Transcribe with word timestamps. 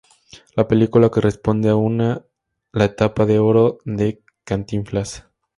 La 0.55 0.67
película 0.67 1.09
corresponde 1.09 1.69
aún 1.69 2.01
a 2.01 2.25
la 2.71 2.85
etapa 2.85 3.27
de 3.27 3.37
oro 3.37 3.77
de 3.85 4.23
Cantinflas. 4.45 5.27